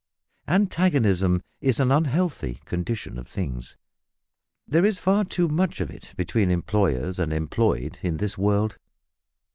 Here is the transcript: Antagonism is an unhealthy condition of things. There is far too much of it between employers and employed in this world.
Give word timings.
Antagonism 0.47 1.43
is 1.59 1.79
an 1.79 1.91
unhealthy 1.91 2.55
condition 2.65 3.19
of 3.19 3.27
things. 3.27 3.77
There 4.67 4.83
is 4.83 4.97
far 4.97 5.25
too 5.25 5.47
much 5.47 5.79
of 5.79 5.91
it 5.91 6.15
between 6.17 6.49
employers 6.49 7.19
and 7.19 7.31
employed 7.31 7.99
in 8.01 8.17
this 8.17 8.35
world. 8.35 8.79